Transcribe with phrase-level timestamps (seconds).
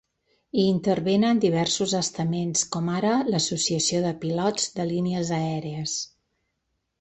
[0.59, 5.95] Hi intervenen diversos estaments, com ara l’associació de pilots de línies aèries.